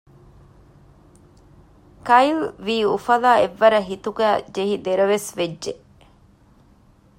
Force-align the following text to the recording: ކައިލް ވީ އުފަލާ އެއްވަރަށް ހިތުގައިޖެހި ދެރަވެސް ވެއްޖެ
ކައިލް 2.07 2.43
ވީ 2.65 2.77
އުފަލާ 2.91 3.31
އެއްވަރަށް 3.39 3.87
ހިތުގައިޖެހި 3.89 4.75
ދެރަވެސް 4.85 5.29
ވެއްޖެ 5.37 5.73